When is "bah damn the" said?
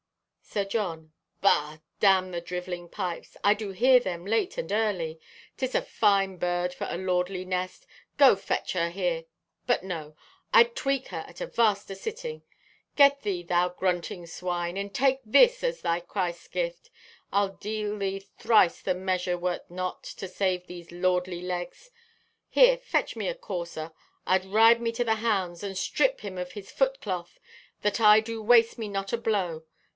1.41-2.41